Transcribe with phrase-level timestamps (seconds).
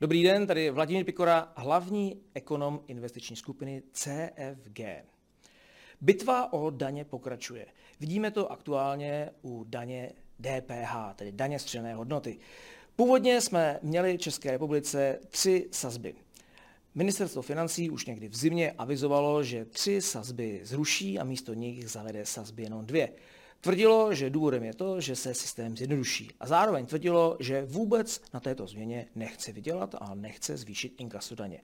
[0.00, 4.80] Dobrý den, tady Vladimír Pikora, hlavní ekonom investiční skupiny CFG.
[6.00, 7.66] Bitva o daně pokračuje.
[8.00, 12.38] Vidíme to aktuálně u daně DPH, tedy daně z hodnoty.
[12.96, 16.14] Původně jsme měli v České republice tři sazby.
[16.94, 22.26] Ministerstvo financí už někdy v zimě avizovalo, že tři sazby zruší a místo nich zavede
[22.26, 23.12] sazby jenom dvě.
[23.60, 26.30] Tvrdilo, že důvodem je to, že se systém zjednoduší.
[26.40, 31.60] A zároveň tvrdilo, že vůbec na této změně nechce vydělat a nechce zvýšit inkasu daně.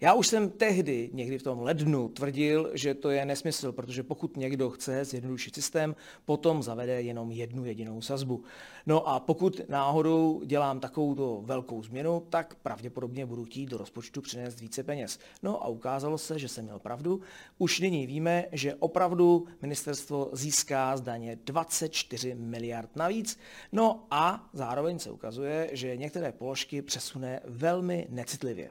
[0.00, 4.36] Já už jsem tehdy, někdy v tom lednu, tvrdil, že to je nesmysl, protože pokud
[4.36, 8.44] někdo chce zjednodušit systém, potom zavede jenom jednu jedinou sazbu.
[8.86, 14.60] No a pokud náhodou dělám takovou velkou změnu, tak pravděpodobně budu chtít do rozpočtu přinést
[14.60, 15.18] více peněz.
[15.42, 17.20] No a ukázalo se, že jsem měl pravdu.
[17.58, 23.38] Už nyní víme, že opravdu ministerstvo získá z daně 24 miliard navíc.
[23.72, 28.70] No a zároveň se ukazuje, že některé položky přesune velmi necitlivě.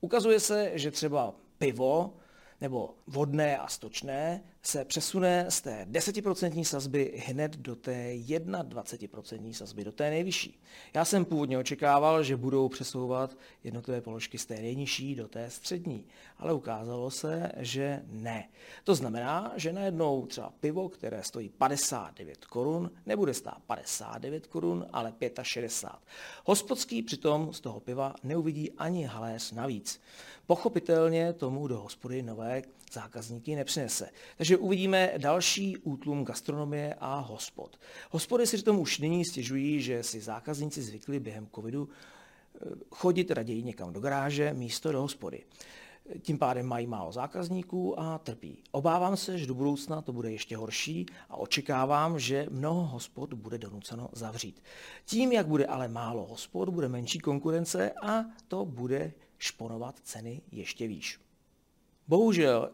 [0.00, 2.14] Ukazuje se, že třeba pivo
[2.60, 9.84] nebo vodné a stočné se přesune z té 10% sazby hned do té 21% sazby,
[9.84, 10.60] do té nejvyšší.
[10.94, 16.04] Já jsem původně očekával, že budou přesouvat jednotlivé položky z té nejnižší do té střední,
[16.38, 18.48] ale ukázalo se, že ne.
[18.84, 25.14] To znamená, že najednou třeba pivo, které stojí 59 korun, nebude stát 59 korun, ale
[25.42, 26.00] 65.
[26.44, 30.00] Hospodský přitom z toho piva neuvidí ani haléř navíc.
[30.46, 34.10] Pochopitelně tomu do hospody nové zákazníky nepřinese.
[34.36, 37.80] Takže uvidíme další útlum gastronomie a hospod.
[38.10, 42.58] Hospody si tomu už nyní stěžují, že si zákazníci zvykli během covidu eh,
[42.90, 45.44] chodit raději někam do garáže místo do hospody.
[46.22, 48.62] Tím pádem mají málo zákazníků a trpí.
[48.70, 53.58] Obávám se, že do budoucna to bude ještě horší a očekávám, že mnoho hospod bude
[53.58, 54.62] donuceno zavřít.
[55.04, 60.88] Tím, jak bude ale málo hospod, bude menší konkurence a to bude šponovat ceny ještě
[60.88, 61.20] výš.
[62.08, 62.70] Bohužel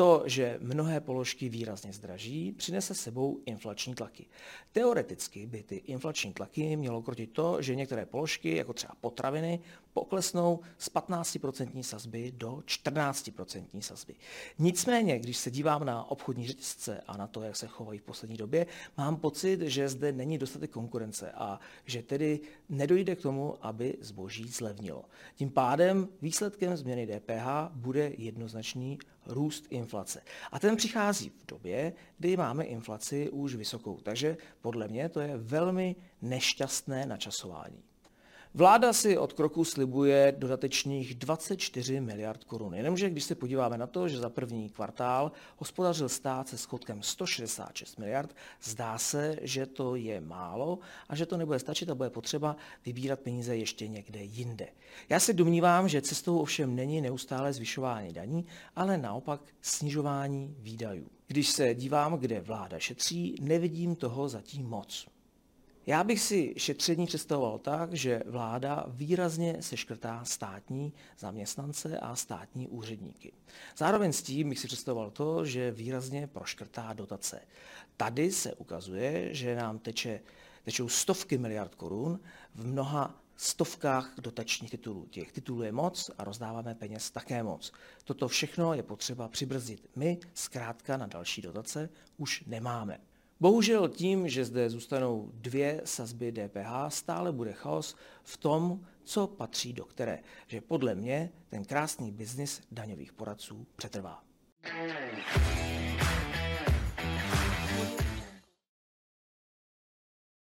[0.00, 4.26] to, že mnohé položky výrazně zdraží, přinese sebou inflační tlaky.
[4.72, 9.60] Teoreticky by ty inflační tlaky mělo krotit to, že některé položky, jako třeba potraviny,
[9.92, 14.14] poklesnou z 15% sazby do 14% sazby.
[14.58, 18.36] Nicméně, když se dívám na obchodní řetězce a na to, jak se chovají v poslední
[18.36, 18.66] době,
[18.96, 24.48] mám pocit, že zde není dostatek konkurence a že tedy nedojde k tomu, aby zboží
[24.48, 25.04] zlevnilo.
[25.34, 30.22] Tím pádem výsledkem změny DPH bude jednoznačný růst inflace.
[30.52, 34.00] A ten přichází v době, kdy máme inflaci už vysokou.
[34.02, 37.82] Takže podle mě to je velmi nešťastné načasování.
[38.54, 42.74] Vláda si od kroku slibuje dodatečných 24 miliard korun.
[42.74, 47.98] Jenomže když se podíváme na to, že za první kvartál hospodařil stát se schodkem 166
[47.98, 50.78] miliard, zdá se, že to je málo
[51.08, 52.56] a že to nebude stačit a bude potřeba
[52.86, 54.68] vybírat peníze ještě někde jinde.
[55.08, 58.46] Já se domnívám, že cestou ovšem není neustále zvyšování daní,
[58.76, 61.06] ale naopak snižování výdajů.
[61.26, 65.06] Když se dívám, kde vláda šetří, nevidím toho zatím moc.
[65.86, 73.32] Já bych si šetření představoval tak, že vláda výrazně seškrtá státní zaměstnance a státní úředníky.
[73.76, 77.40] Zároveň s tím bych si představoval to, že výrazně proškrtá dotace.
[77.96, 80.20] Tady se ukazuje, že nám teče,
[80.64, 82.20] tečou stovky miliard korun
[82.54, 85.06] v mnoha stovkách dotačních titulů.
[85.10, 87.72] Těch titulů je moc a rozdáváme peněz také moc.
[88.04, 89.90] Toto všechno je potřeba přibrzdit.
[89.96, 92.98] My zkrátka na další dotace už nemáme.
[93.40, 99.72] Bohužel tím, že zde zůstanou dvě sazby DPH, stále bude chaos v tom, co patří
[99.72, 100.18] do které.
[100.46, 104.22] Že podle mě ten krásný biznis daňových poradců přetrvá.